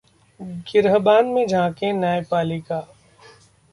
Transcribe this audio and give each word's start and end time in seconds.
गिरहबान 0.69 1.25
में 1.33 1.45
झांके 1.47 1.91
न्यायपालिका 1.91 2.81